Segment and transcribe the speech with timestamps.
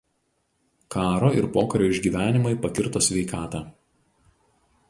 [0.95, 3.63] Karo ir pokario išgyvenimai pakirto sveikatą.